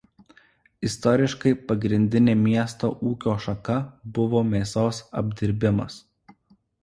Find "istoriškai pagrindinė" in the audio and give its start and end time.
0.87-2.33